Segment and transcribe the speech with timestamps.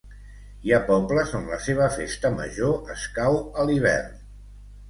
[0.67, 4.21] Hi ha pobles on la seva festa major escau a l'hivern